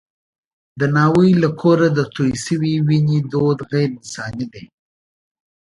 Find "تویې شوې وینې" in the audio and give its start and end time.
2.13-3.19